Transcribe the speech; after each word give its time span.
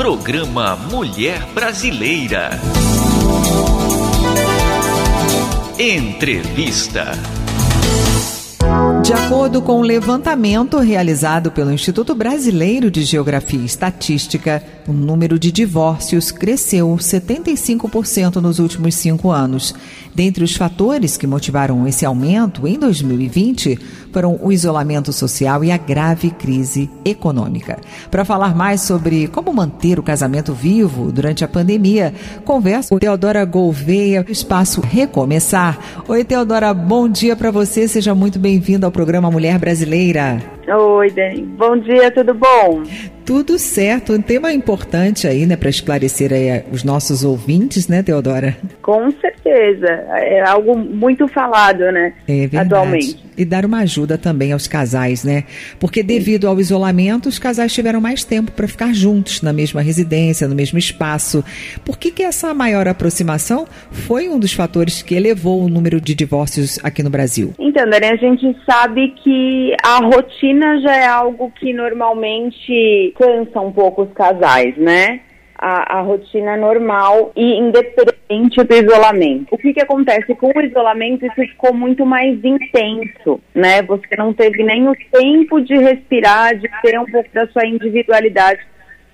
Programa 0.00 0.76
Mulher 0.76 1.44
Brasileira. 1.52 2.58
Entrevista. 5.78 7.12
De 9.04 9.12
acordo 9.12 9.60
com 9.60 9.74
o 9.74 9.78
um 9.80 9.82
levantamento 9.82 10.78
realizado 10.78 11.50
pelo 11.50 11.70
Instituto 11.70 12.14
Brasileiro 12.14 12.90
de 12.90 13.02
Geografia 13.02 13.60
e 13.60 13.66
Estatística, 13.66 14.62
o 14.90 14.92
número 14.92 15.38
de 15.38 15.52
divórcios 15.52 16.32
cresceu 16.32 16.88
75% 16.96 18.36
nos 18.36 18.58
últimos 18.58 18.96
cinco 18.96 19.30
anos. 19.30 19.74
Dentre 20.12 20.42
os 20.42 20.56
fatores 20.56 21.16
que 21.16 21.26
motivaram 21.26 21.86
esse 21.86 22.04
aumento 22.04 22.66
em 22.66 22.76
2020 22.76 23.78
foram 24.12 24.38
o 24.42 24.50
isolamento 24.50 25.12
social 25.12 25.62
e 25.62 25.70
a 25.70 25.76
grave 25.76 26.30
crise 26.30 26.90
econômica. 27.04 27.78
Para 28.10 28.24
falar 28.24 28.54
mais 28.54 28.80
sobre 28.80 29.28
como 29.28 29.52
manter 29.52 29.98
o 30.00 30.02
casamento 30.02 30.52
vivo 30.52 31.12
durante 31.12 31.44
a 31.44 31.48
pandemia, 31.48 32.12
converso 32.44 32.88
com 32.90 32.98
Teodora 32.98 33.44
Gouveia, 33.44 34.26
Espaço 34.28 34.80
Recomeçar. 34.80 35.78
Oi, 36.08 36.24
Teodora, 36.24 36.74
bom 36.74 37.08
dia 37.08 37.36
para 37.36 37.52
você. 37.52 37.86
Seja 37.86 38.12
muito 38.12 38.40
bem-vinda 38.40 38.86
ao 38.86 38.92
programa 38.92 39.30
Mulher 39.30 39.58
Brasileira. 39.58 40.42
Oi, 40.68 41.10
Dani. 41.10 41.42
Bom 41.42 41.76
dia, 41.76 42.10
tudo 42.10 42.34
bom? 42.34 42.82
Tudo 43.24 43.58
certo. 43.58 44.12
Um 44.12 44.20
tema 44.20 44.52
importante 44.52 44.79
aí, 45.26 45.46
né, 45.46 45.56
para 45.56 45.70
esclarecer 45.70 46.32
aí 46.32 46.64
os 46.72 46.84
nossos 46.84 47.24
ouvintes, 47.24 47.88
né, 47.88 48.02
Teodora? 48.02 48.56
Com 48.82 49.10
certeza. 49.12 49.39
É 49.50 50.42
algo 50.42 50.76
muito 50.76 51.26
falado, 51.28 51.80
né, 51.92 52.12
é 52.28 52.46
verdade. 52.46 52.74
atualmente. 52.74 53.30
E 53.36 53.44
dar 53.44 53.64
uma 53.64 53.78
ajuda 53.80 54.18
também 54.18 54.52
aos 54.52 54.68
casais, 54.68 55.24
né? 55.24 55.44
Porque 55.78 56.02
devido 56.02 56.46
ao 56.46 56.60
isolamento, 56.60 57.26
os 57.28 57.38
casais 57.38 57.72
tiveram 57.72 58.00
mais 58.00 58.22
tempo 58.22 58.52
para 58.52 58.68
ficar 58.68 58.92
juntos 58.92 59.40
na 59.40 59.52
mesma 59.52 59.80
residência, 59.80 60.46
no 60.46 60.54
mesmo 60.54 60.78
espaço. 60.78 61.42
Por 61.84 61.98
que 61.98 62.10
que 62.10 62.22
essa 62.22 62.52
maior 62.52 62.86
aproximação 62.86 63.66
foi 63.90 64.28
um 64.28 64.38
dos 64.38 64.52
fatores 64.52 65.00
que 65.00 65.14
elevou 65.14 65.62
o 65.64 65.68
número 65.68 66.00
de 66.00 66.14
divórcios 66.14 66.78
aqui 66.82 67.02
no 67.02 67.08
Brasil? 67.08 67.54
Então, 67.58 67.88
Dani, 67.88 68.06
a 68.06 68.16
gente 68.16 68.54
sabe 68.66 69.14
que 69.22 69.74
a 69.82 69.98
rotina 70.04 70.80
já 70.82 70.96
é 70.96 71.06
algo 71.06 71.50
que 71.58 71.72
normalmente 71.72 73.14
cansa 73.16 73.60
um 73.60 73.72
pouco 73.72 74.02
os 74.02 74.12
casais, 74.12 74.76
né? 74.76 75.20
A, 75.62 75.98
a, 75.98 76.00
rotina 76.00 76.56
normal 76.56 77.32
e 77.36 77.58
independente 77.58 78.64
do 78.64 78.74
isolamento. 78.74 79.54
O 79.54 79.58
que, 79.58 79.74
que 79.74 79.82
acontece 79.82 80.34
com 80.34 80.50
o 80.56 80.62
isolamento? 80.62 81.26
Isso 81.26 81.34
ficou 81.34 81.74
muito 81.74 82.06
mais 82.06 82.42
intenso, 82.42 83.38
né? 83.54 83.82
Você 83.82 84.16
não 84.16 84.32
teve 84.32 84.64
nem 84.64 84.88
o 84.88 84.96
tempo 85.12 85.60
de 85.60 85.76
respirar, 85.76 86.56
de 86.56 86.66
ter 86.80 86.98
um 86.98 87.04
pouco 87.04 87.28
da 87.34 87.46
sua 87.48 87.66
individualidade 87.66 88.60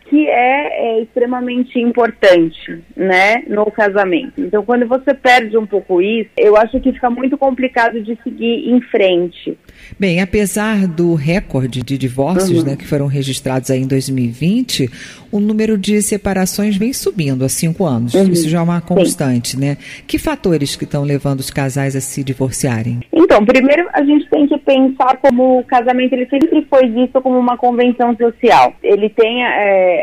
que 0.09 0.29
é, 0.29 0.99
é, 0.99 1.03
extremamente 1.03 1.79
importante, 1.79 2.83
né, 2.97 3.43
no 3.49 3.71
casamento. 3.71 4.33
Então, 4.39 4.65
quando 4.65 4.87
você 4.87 5.15
perde 5.15 5.57
um 5.57 5.67
pouco 5.67 6.01
isso, 6.01 6.31
eu 6.37 6.57
acho 6.57 6.81
que 6.81 6.93
fica 6.93 7.11
muito 7.11 7.37
complicado 7.37 8.01
de 8.03 8.17
seguir 8.23 8.71
em 8.71 8.81
frente. 8.81 9.57
Bem, 9.99 10.21
apesar 10.21 10.87
do 10.87 11.15
recorde 11.15 11.83
de 11.83 11.99
divórcios, 11.99 12.61
uhum. 12.61 12.71
né, 12.71 12.77
que 12.77 12.87
foram 12.87 13.07
registrados 13.07 13.71
aí 13.71 13.81
em 13.81 13.87
2020, 13.87 14.91
o 15.31 15.41
número 15.41 15.77
de 15.77 16.01
separações 16.03 16.77
vem 16.77 16.93
subindo 16.93 17.45
há 17.45 17.49
cinco 17.49 17.84
anos. 17.84 18.15
Uhum. 18.15 18.31
Isso 18.31 18.49
já 18.49 18.59
é 18.59 18.62
uma 18.62 18.81
constante, 18.81 19.51
Sim. 19.51 19.61
né? 19.61 19.77
Que 20.07 20.19
fatores 20.19 20.77
que 20.77 20.84
estão 20.84 21.05
levando 21.05 21.41
os 21.41 21.51
casais 21.51 21.95
a 21.97 22.01
se 22.01 22.23
divorciarem? 22.23 23.01
Então, 23.12 23.45
primeiro 23.45 23.89
a 23.93 24.03
gente 24.03 24.29
tem 24.31 24.47
que 24.47 24.59
pensar 24.59 25.17
como 25.19 25.59
o 25.59 25.65
casamento 25.65 26.12
ele 26.12 26.27
sempre 26.27 26.67
foi 26.69 26.89
visto 26.89 27.21
como 27.21 27.39
uma 27.39 27.57
convenção 27.57 28.17
social. 28.17 28.75
Ele 28.83 29.09
tem 29.09 29.45
é, 29.45 29.95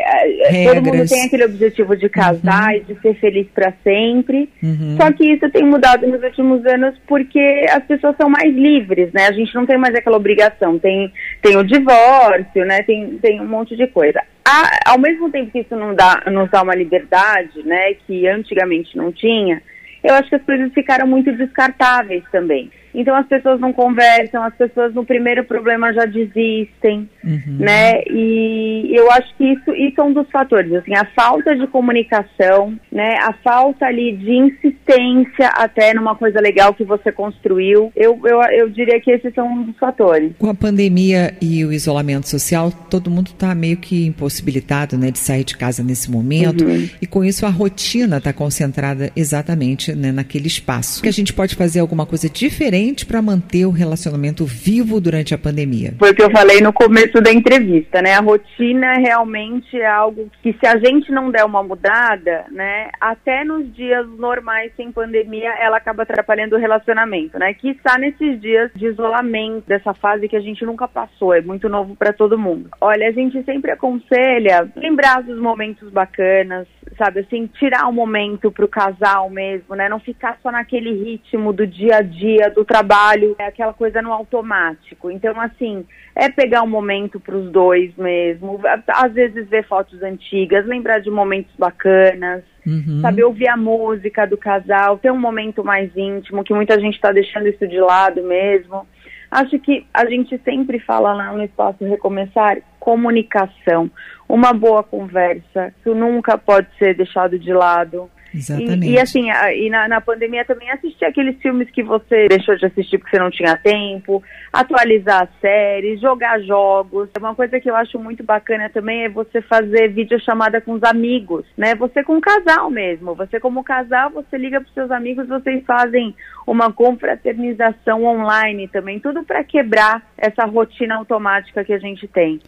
todo 0.64 0.82
mundo 0.82 1.08
tem 1.08 1.24
aquele 1.24 1.44
objetivo 1.44 1.96
de 1.96 2.08
casar 2.08 2.70
uhum. 2.70 2.76
e 2.76 2.80
de 2.80 3.00
ser 3.00 3.14
feliz 3.14 3.46
para 3.54 3.72
sempre. 3.82 4.48
Uhum. 4.62 4.96
Só 4.96 5.12
que 5.12 5.24
isso 5.24 5.48
tem 5.50 5.64
mudado 5.64 6.06
nos 6.06 6.22
últimos 6.22 6.64
anos 6.66 6.94
porque 7.06 7.66
as 7.70 7.84
pessoas 7.84 8.16
são 8.16 8.28
mais 8.28 8.54
livres, 8.54 9.12
né? 9.12 9.26
A 9.26 9.32
gente 9.32 9.54
não 9.54 9.66
tem 9.66 9.78
mais 9.78 9.94
aquela 9.94 10.16
obrigação. 10.16 10.78
Tem 10.78 11.12
tem 11.42 11.56
o 11.56 11.64
divórcio, 11.64 12.64
né? 12.64 12.82
Tem 12.82 13.18
tem 13.18 13.40
um 13.40 13.48
monte 13.48 13.76
de 13.76 13.86
coisa. 13.86 14.20
A, 14.46 14.92
ao 14.92 14.98
mesmo 14.98 15.30
tempo 15.30 15.50
que 15.50 15.60
isso 15.60 15.74
não 15.74 15.94
dá, 15.94 16.22
nos 16.30 16.50
dá 16.50 16.62
uma 16.62 16.74
liberdade, 16.74 17.62
né, 17.64 17.94
que 18.06 18.28
antigamente 18.28 18.94
não 18.94 19.10
tinha, 19.10 19.62
eu 20.02 20.14
acho 20.14 20.28
que 20.28 20.34
as 20.34 20.42
coisas 20.42 20.70
ficaram 20.74 21.06
muito 21.06 21.32
descartáveis 21.32 22.22
também. 22.30 22.70
Então 22.94 23.14
as 23.16 23.26
pessoas 23.26 23.60
não 23.60 23.72
conversam, 23.72 24.42
as 24.42 24.54
pessoas 24.54 24.94
no 24.94 25.04
primeiro 25.04 25.44
problema 25.44 25.92
já 25.92 26.04
desistem, 26.04 27.08
uhum. 27.24 27.56
né? 27.58 28.02
E 28.06 28.92
eu 28.94 29.10
acho 29.10 29.34
que 29.36 29.44
isso, 29.44 29.72
isso 29.72 30.00
é 30.00 30.04
um 30.04 30.12
dos 30.12 30.30
fatores, 30.30 30.72
assim, 30.72 30.94
a 30.94 31.04
falta 31.04 31.56
de 31.56 31.66
comunicação, 31.66 32.78
né? 32.92 33.16
A 33.18 33.32
falta 33.32 33.86
ali 33.86 34.16
de 34.16 34.32
insistência 34.32 35.48
até 35.48 35.92
numa 35.92 36.14
coisa 36.14 36.40
legal 36.40 36.72
que 36.72 36.84
você 36.84 37.10
construiu. 37.10 37.92
Eu, 37.96 38.20
eu, 38.24 38.40
eu 38.52 38.70
diria 38.70 39.00
que 39.00 39.10
esses 39.10 39.34
são 39.34 39.46
um 39.46 39.62
dos 39.64 39.76
fatores. 39.76 40.32
Com 40.38 40.48
a 40.48 40.54
pandemia 40.54 41.34
e 41.42 41.64
o 41.64 41.72
isolamento 41.72 42.28
social, 42.28 42.70
todo 42.88 43.10
mundo 43.10 43.28
está 43.28 43.54
meio 43.54 43.76
que 43.76 44.06
impossibilitado, 44.06 44.96
né, 44.96 45.10
de 45.10 45.18
sair 45.18 45.44
de 45.44 45.56
casa 45.56 45.82
nesse 45.82 46.10
momento. 46.10 46.64
Uhum. 46.64 46.88
E 47.02 47.06
com 47.06 47.24
isso 47.24 47.44
a 47.44 47.50
rotina 47.50 48.18
está 48.18 48.32
concentrada 48.32 49.10
exatamente 49.16 49.94
né, 49.94 50.12
naquele 50.12 50.46
espaço. 50.46 51.02
Que 51.02 51.08
a 51.08 51.12
gente 51.12 51.32
pode 51.32 51.56
fazer 51.56 51.80
alguma 51.80 52.06
coisa 52.06 52.28
diferente 52.28 52.83
para 53.06 53.22
manter 53.22 53.64
o 53.64 53.70
relacionamento 53.70 54.44
vivo 54.44 55.00
durante 55.00 55.32
a 55.32 55.38
pandemia? 55.38 55.94
Foi 55.98 56.10
o 56.10 56.14
que 56.14 56.22
eu 56.22 56.30
falei 56.30 56.60
no 56.60 56.72
começo 56.72 57.20
da 57.20 57.32
entrevista, 57.32 58.02
né? 58.02 58.14
A 58.14 58.20
rotina 58.20 58.94
realmente 58.98 59.76
é 59.76 59.86
algo 59.86 60.28
que 60.42 60.52
se 60.52 60.66
a 60.66 60.76
gente 60.76 61.10
não 61.12 61.30
der 61.30 61.44
uma 61.44 61.62
mudada, 61.62 62.44
né, 62.50 62.90
até 63.00 63.44
nos 63.44 63.72
dias 63.74 64.06
normais 64.18 64.72
sem 64.76 64.90
pandemia, 64.90 65.50
ela 65.60 65.76
acaba 65.76 66.02
atrapalhando 66.02 66.56
o 66.56 66.58
relacionamento, 66.58 67.38
né? 67.38 67.54
Que 67.54 67.70
está 67.70 67.96
nesses 67.96 68.40
dias 68.40 68.70
de 68.74 68.86
isolamento, 68.86 69.66
dessa 69.66 69.94
fase 69.94 70.28
que 70.28 70.36
a 70.36 70.40
gente 70.40 70.64
nunca 70.64 70.88
passou, 70.88 71.32
é 71.32 71.40
muito 71.40 71.68
novo 71.68 71.94
para 71.96 72.12
todo 72.12 72.38
mundo. 72.38 72.68
Olha, 72.80 73.08
a 73.08 73.12
gente 73.12 73.42
sempre 73.44 73.70
aconselha 73.70 74.68
lembrar 74.76 75.22
dos 75.22 75.38
momentos 75.38 75.90
bacanas, 75.90 76.66
sabe, 76.98 77.20
assim, 77.20 77.46
tirar 77.58 77.88
um 77.88 77.92
momento 77.92 78.50
pro 78.50 78.68
casal 78.68 79.30
mesmo, 79.30 79.74
né? 79.74 79.88
Não 79.88 80.00
ficar 80.00 80.38
só 80.42 80.50
naquele 80.50 80.92
ritmo 80.92 81.52
do 81.52 81.66
dia 81.66 81.96
a 81.96 82.02
dia, 82.02 82.50
do 82.50 82.64
trabalho, 82.74 83.36
é 83.38 83.46
aquela 83.46 83.72
coisa 83.72 84.02
no 84.02 84.12
automático. 84.12 85.08
Então, 85.08 85.40
assim, 85.40 85.86
é 86.16 86.28
pegar 86.28 86.64
um 86.64 86.68
momento 86.68 87.20
pros 87.20 87.48
dois 87.52 87.94
mesmo, 87.96 88.60
às 88.88 89.12
vezes 89.12 89.48
ver 89.48 89.64
fotos 89.64 90.02
antigas, 90.02 90.66
lembrar 90.66 90.98
de 90.98 91.08
momentos 91.08 91.54
bacanas, 91.56 92.42
uhum. 92.66 93.00
saber 93.00 93.22
ouvir 93.22 93.48
a 93.48 93.56
música 93.56 94.26
do 94.26 94.36
casal, 94.36 94.98
ter 94.98 95.12
um 95.12 95.20
momento 95.20 95.62
mais 95.62 95.96
íntimo, 95.96 96.42
que 96.42 96.52
muita 96.52 96.80
gente 96.80 96.94
está 96.94 97.12
deixando 97.12 97.46
isso 97.46 97.64
de 97.68 97.78
lado 97.78 98.24
mesmo. 98.24 98.84
Acho 99.30 99.56
que 99.60 99.86
a 99.94 100.04
gente 100.06 100.36
sempre 100.44 100.80
fala 100.80 101.12
lá 101.12 101.32
no 101.32 101.44
Espaço 101.44 101.84
Recomeçar 101.84 102.58
comunicação, 102.80 103.88
uma 104.28 104.52
boa 104.52 104.82
conversa, 104.82 105.72
isso 105.78 105.94
nunca 105.94 106.36
pode 106.36 106.66
ser 106.76 106.94
deixado 106.94 107.38
de 107.38 107.52
lado. 107.52 108.10
Exatamente. 108.34 108.86
E, 108.86 108.92
e 108.92 108.98
assim, 108.98 109.30
a, 109.30 109.54
e 109.54 109.70
na, 109.70 109.86
na, 109.86 110.00
pandemia 110.00 110.44
também 110.44 110.68
assistir 110.70 111.04
aqueles 111.04 111.40
filmes 111.40 111.70
que 111.70 111.82
você 111.82 112.26
deixou 112.28 112.56
de 112.56 112.66
assistir 112.66 112.98
porque 112.98 113.16
você 113.16 113.22
não 113.22 113.30
tinha 113.30 113.56
tempo, 113.56 114.22
atualizar 114.52 115.28
séries, 115.40 116.00
jogar 116.00 116.40
jogos. 116.40 117.08
Uma 117.16 117.34
coisa 117.34 117.60
que 117.60 117.70
eu 117.70 117.76
acho 117.76 117.98
muito 117.98 118.24
bacana 118.24 118.68
também 118.68 119.04
é 119.04 119.08
você 119.08 119.40
fazer 119.40 119.88
videochamada 119.88 120.60
com 120.60 120.72
os 120.72 120.82
amigos, 120.82 121.46
né? 121.56 121.74
Você 121.76 122.02
com 122.02 122.16
o 122.16 122.20
casal 122.20 122.68
mesmo. 122.68 123.14
Você 123.14 123.38
como 123.38 123.62
casal, 123.62 124.10
você 124.10 124.36
liga 124.36 124.60
para 124.60 124.72
seus 124.72 124.90
amigos, 124.90 125.28
vocês 125.28 125.62
fazem 125.64 126.14
uma 126.46 126.72
confraternização 126.72 128.04
online 128.04 128.68
também, 128.68 129.00
tudo 129.00 129.24
para 129.24 129.42
quebrar 129.44 130.02
essa 130.18 130.44
rotina 130.44 130.96
automática 130.96 131.64
que 131.64 131.72
a 131.72 131.78
gente 131.78 132.06
tem. 132.08 132.40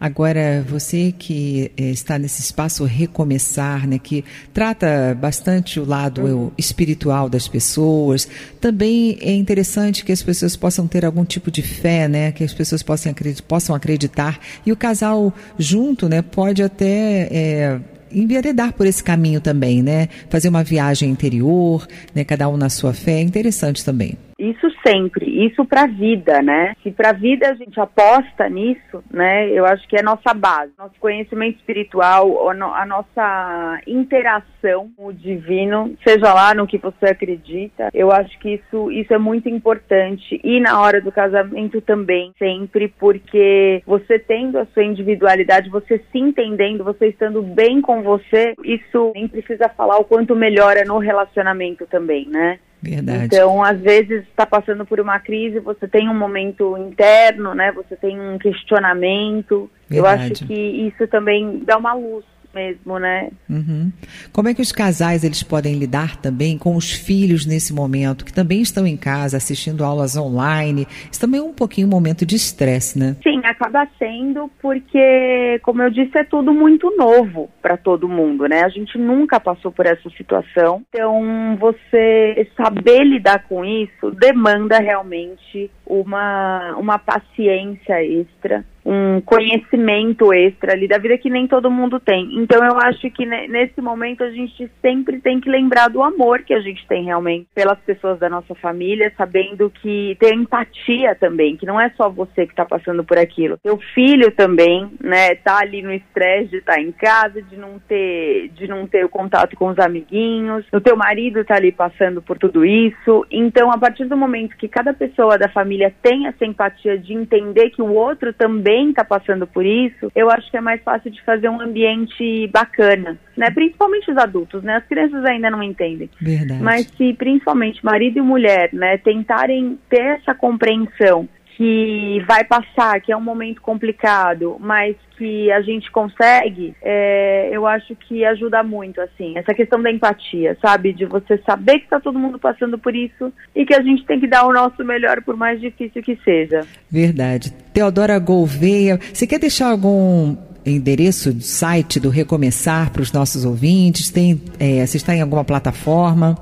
Agora, 0.00 0.62
você 0.66 1.12
que 1.16 1.70
eh, 1.78 1.90
está 1.90 2.18
nesse 2.18 2.40
espaço 2.40 2.84
recomeçar, 2.84 3.86
né, 3.86 3.98
que 3.98 4.24
trata 4.52 5.14
bastante 5.14 5.33
bastante 5.34 5.80
o 5.80 5.84
lado 5.84 6.22
uhum. 6.22 6.50
espiritual 6.56 7.28
das 7.28 7.48
pessoas. 7.48 8.28
Também 8.60 9.18
é 9.20 9.32
interessante 9.32 10.04
que 10.04 10.12
as 10.12 10.22
pessoas 10.22 10.54
possam 10.54 10.86
ter 10.86 11.04
algum 11.04 11.24
tipo 11.24 11.50
de 11.50 11.60
fé, 11.60 12.06
né? 12.06 12.30
Que 12.30 12.44
as 12.44 12.54
pessoas 12.54 12.82
possam 12.82 13.10
acreditar, 13.10 13.44
possam 13.48 13.74
acreditar. 13.74 14.38
E 14.64 14.70
o 14.70 14.76
casal 14.76 15.34
junto, 15.58 16.08
né? 16.08 16.22
Pode 16.22 16.62
até 16.62 17.28
é, 17.32 17.80
enveredar 18.12 18.74
por 18.74 18.86
esse 18.86 19.02
caminho 19.02 19.40
também, 19.40 19.82
né? 19.82 20.08
Fazer 20.30 20.48
uma 20.48 20.62
viagem 20.62 21.10
interior, 21.10 21.86
né? 22.14 22.22
Cada 22.22 22.48
um 22.48 22.56
na 22.56 22.68
sua 22.68 22.94
fé. 22.94 23.14
É 23.14 23.22
interessante 23.22 23.84
também. 23.84 24.16
Isso 24.50 24.70
sempre, 24.86 25.46
isso 25.46 25.64
para 25.64 25.82
a 25.82 25.86
vida, 25.86 26.42
né? 26.42 26.74
Se 26.82 26.90
para 26.90 27.10
a 27.10 27.12
vida 27.12 27.48
a 27.48 27.54
gente 27.54 27.80
aposta 27.80 28.48
nisso, 28.48 29.02
né? 29.10 29.48
Eu 29.48 29.64
acho 29.64 29.88
que 29.88 29.96
é 29.96 30.02
nossa 30.02 30.34
base, 30.34 30.72
nosso 30.78 30.94
conhecimento 31.00 31.56
espiritual, 31.56 32.50
a 32.50 32.84
nossa 32.84 33.80
interação 33.86 34.90
com 34.96 35.06
o 35.06 35.12
divino, 35.12 35.96
seja 36.06 36.34
lá 36.34 36.54
no 36.54 36.66
que 36.66 36.76
você 36.76 37.06
acredita. 37.06 37.88
Eu 37.94 38.12
acho 38.12 38.38
que 38.38 38.54
isso, 38.54 38.90
isso 38.90 39.14
é 39.14 39.18
muito 39.18 39.48
importante 39.48 40.38
e 40.44 40.60
na 40.60 40.80
hora 40.80 41.00
do 41.00 41.10
casamento 41.10 41.80
também, 41.80 42.32
sempre, 42.38 42.88
porque 42.88 43.82
você 43.86 44.18
tendo 44.18 44.58
a 44.58 44.66
sua 44.66 44.84
individualidade, 44.84 45.70
você 45.70 45.98
se 46.12 46.18
entendendo, 46.18 46.84
você 46.84 47.08
estando 47.08 47.42
bem 47.42 47.80
com 47.80 48.02
você, 48.02 48.54
isso 48.62 49.12
nem 49.14 49.26
precisa 49.26 49.68
falar 49.70 49.96
o 49.98 50.04
quanto 50.04 50.36
melhora 50.36 50.84
no 50.84 50.98
relacionamento 50.98 51.86
também, 51.86 52.28
né? 52.28 52.58
Verdade. 52.90 53.24
Então, 53.24 53.62
às 53.62 53.80
vezes, 53.80 54.22
está 54.24 54.44
passando 54.44 54.84
por 54.84 55.00
uma 55.00 55.18
crise, 55.18 55.58
você 55.58 55.88
tem 55.88 56.08
um 56.08 56.14
momento 56.14 56.76
interno, 56.76 57.54
né? 57.54 57.72
Você 57.72 57.96
tem 57.96 58.20
um 58.20 58.38
questionamento. 58.38 59.70
Verdade. 59.88 59.96
Eu 59.98 60.06
acho 60.06 60.46
que 60.46 60.54
isso 60.54 61.06
também 61.08 61.62
dá 61.64 61.78
uma 61.78 61.94
luz 61.94 62.24
mesmo, 62.54 62.98
né? 62.98 63.30
Uhum. 63.48 63.92
Como 64.32 64.48
é 64.48 64.54
que 64.54 64.62
os 64.62 64.72
casais 64.72 65.24
eles 65.24 65.42
podem 65.42 65.74
lidar 65.74 66.16
também 66.16 66.56
com 66.56 66.76
os 66.76 66.92
filhos 66.92 67.46
nesse 67.46 67.72
momento, 67.72 68.24
que 68.24 68.32
também 68.32 68.62
estão 68.62 68.86
em 68.86 68.96
casa 68.96 69.36
assistindo 69.36 69.84
aulas 69.84 70.16
online? 70.16 70.86
Isso 71.10 71.20
também 71.20 71.40
é 71.40 71.42
um 71.42 71.52
pouquinho 71.52 71.86
um 71.86 71.90
momento 71.90 72.24
de 72.24 72.36
estresse, 72.36 72.98
né? 72.98 73.16
Sim, 73.22 73.40
acaba 73.44 73.86
sendo 73.98 74.50
porque, 74.60 75.60
como 75.62 75.82
eu 75.82 75.90
disse, 75.90 76.18
é 76.18 76.24
tudo 76.24 76.52
muito 76.52 76.94
novo 76.96 77.50
para 77.60 77.76
todo 77.76 78.08
mundo, 78.08 78.46
né? 78.46 78.62
A 78.62 78.68
gente 78.68 78.96
nunca 78.98 79.40
passou 79.40 79.72
por 79.72 79.86
essa 79.86 80.08
situação. 80.10 80.82
Então, 80.88 81.56
você 81.58 82.48
saber 82.56 83.04
lidar 83.04 83.44
com 83.48 83.64
isso 83.64 84.10
demanda 84.12 84.78
realmente 84.78 85.70
uma, 85.86 86.74
uma 86.76 86.98
paciência 86.98 88.02
extra 88.04 88.64
um 88.84 89.20
conhecimento 89.22 90.32
extra 90.32 90.72
ali 90.72 90.86
da 90.86 90.98
vida 90.98 91.16
que 91.16 91.30
nem 91.30 91.46
todo 91.46 91.70
mundo 91.70 91.98
tem. 91.98 92.36
Então 92.36 92.62
eu 92.64 92.78
acho 92.78 93.10
que 93.10 93.24
nesse 93.24 93.80
momento 93.80 94.22
a 94.22 94.30
gente 94.30 94.70
sempre 94.82 95.20
tem 95.20 95.40
que 95.40 95.48
lembrar 95.48 95.88
do 95.88 96.02
amor 96.02 96.42
que 96.42 96.52
a 96.52 96.60
gente 96.60 96.86
tem 96.86 97.04
realmente 97.04 97.46
pelas 97.54 97.78
pessoas 97.80 98.18
da 98.18 98.28
nossa 98.28 98.54
família, 98.54 99.12
sabendo 99.16 99.70
que 99.70 100.16
ter 100.20 100.34
empatia 100.34 101.14
também, 101.14 101.56
que 101.56 101.64
não 101.64 101.80
é 101.80 101.90
só 101.96 102.10
você 102.10 102.46
que 102.46 102.52
está 102.52 102.64
passando 102.64 103.02
por 103.02 103.16
aquilo. 103.16 103.58
Seu 103.62 103.78
filho 103.94 104.30
também, 104.32 104.90
né, 105.00 105.34
tá 105.36 105.58
ali 105.58 105.80
no 105.80 105.92
estresse 105.92 106.50
de 106.50 106.56
estar 106.58 106.74
tá 106.74 106.80
em 106.80 106.92
casa, 106.92 107.40
de 107.40 107.56
não 107.56 107.78
ter 107.78 108.50
de 108.54 108.68
não 108.68 108.86
ter 108.86 109.04
o 109.04 109.08
contato 109.08 109.56
com 109.56 109.68
os 109.68 109.78
amiguinhos. 109.78 110.66
O 110.72 110.80
teu 110.80 110.96
marido 110.96 111.44
tá 111.44 111.56
ali 111.56 111.72
passando 111.72 112.20
por 112.20 112.36
tudo 112.36 112.64
isso. 112.64 113.26
Então, 113.30 113.70
a 113.70 113.78
partir 113.78 114.04
do 114.04 114.16
momento 114.16 114.56
que 114.56 114.68
cada 114.68 114.92
pessoa 114.92 115.38
da 115.38 115.48
família 115.48 115.94
tem 116.02 116.26
essa 116.26 116.44
empatia 116.44 116.98
de 116.98 117.14
entender 117.14 117.70
que 117.70 117.80
o 117.80 117.92
outro 117.92 118.32
também 118.32 118.73
também 118.74 118.90
está 118.90 119.04
passando 119.04 119.46
por 119.46 119.64
isso, 119.64 120.10
eu 120.14 120.30
acho 120.30 120.50
que 120.50 120.56
é 120.56 120.60
mais 120.60 120.82
fácil 120.82 121.10
de 121.10 121.22
fazer 121.22 121.48
um 121.48 121.60
ambiente 121.60 122.48
bacana, 122.48 123.16
né? 123.36 123.50
Principalmente 123.50 124.10
os 124.10 124.16
adultos, 124.16 124.62
né? 124.62 124.76
As 124.76 124.86
crianças 124.86 125.24
ainda 125.24 125.50
não 125.50 125.62
entendem. 125.62 126.10
Verdade. 126.20 126.62
Mas 126.62 126.86
se 126.96 127.14
principalmente 127.14 127.84
marido 127.84 128.18
e 128.18 128.22
mulher, 128.22 128.70
né, 128.72 128.98
tentarem 128.98 129.78
ter 129.88 130.18
essa 130.18 130.34
compreensão 130.34 131.28
que 131.56 132.20
vai 132.26 132.44
passar, 132.44 133.00
que 133.00 133.12
é 133.12 133.16
um 133.16 133.20
momento 133.20 133.60
complicado, 133.62 134.56
mas 134.58 134.96
que 135.16 135.50
a 135.52 135.62
gente 135.62 135.90
consegue, 135.90 136.74
é, 136.82 137.48
eu 137.52 137.66
acho 137.66 137.94
que 137.94 138.24
ajuda 138.24 138.62
muito, 138.64 139.00
assim, 139.00 139.38
essa 139.38 139.54
questão 139.54 139.80
da 139.80 139.90
empatia, 139.90 140.56
sabe? 140.60 140.92
De 140.92 141.06
você 141.06 141.38
saber 141.46 141.78
que 141.78 141.84
está 141.84 142.00
todo 142.00 142.18
mundo 142.18 142.38
passando 142.38 142.76
por 142.76 142.94
isso 142.94 143.32
e 143.54 143.64
que 143.64 143.74
a 143.74 143.82
gente 143.82 144.04
tem 144.04 144.18
que 144.18 144.26
dar 144.26 144.44
o 144.46 144.52
nosso 144.52 144.84
melhor, 144.84 145.22
por 145.22 145.36
mais 145.36 145.60
difícil 145.60 146.02
que 146.02 146.16
seja. 146.24 146.62
Verdade. 146.90 147.52
Teodora 147.72 148.18
Gouveia, 148.18 148.98
você 149.12 149.26
quer 149.26 149.38
deixar 149.38 149.70
algum 149.70 150.36
endereço 150.66 151.32
de 151.32 151.44
site 151.44 152.00
do 152.00 152.08
Recomeçar 152.08 152.90
para 152.90 153.02
os 153.02 153.12
nossos 153.12 153.44
ouvintes? 153.44 154.10
Tem, 154.10 154.42
é, 154.58 154.84
você 154.84 154.96
está 154.96 155.14
em 155.14 155.22
alguma 155.22 155.44
plataforma? 155.44 156.36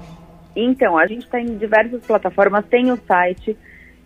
Então, 0.56 0.96
a 0.96 1.06
gente 1.06 1.24
está 1.24 1.40
em 1.40 1.56
diversas 1.56 2.02
plataformas, 2.02 2.64
tem 2.70 2.90
o 2.90 2.96
site 3.06 3.56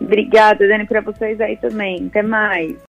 Obrigada, 0.00 0.66
Dani, 0.66 0.86
para 0.86 1.00
vocês 1.00 1.40
aí 1.40 1.56
também. 1.56 2.06
Até 2.06 2.22
mais. 2.22 2.74